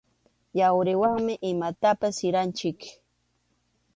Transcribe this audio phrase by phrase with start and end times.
[0.59, 2.79] Yawriwanmi imatapas siranchik.